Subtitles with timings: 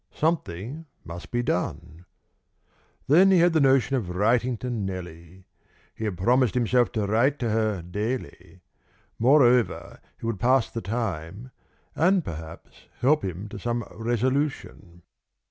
[0.15, 2.05] Something must be done.
[3.07, 5.45] Then he had the notion of writing to Nellie;
[5.93, 8.61] he had promised himself to write to her daily;
[9.19, 11.51] moreover, it would pass the time
[11.95, 15.03] and perhaps help him to some resolution.